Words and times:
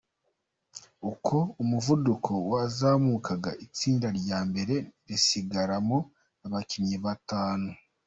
Uko 1.11 1.35
umuvuduko 1.61 2.31
wazamukaga 2.51 3.51
itsinda 3.65 4.07
ry’imbere 4.17 4.75
risigaramo 5.07 5.97
abakinnyi 6.45 6.97
batanu. 7.05 7.69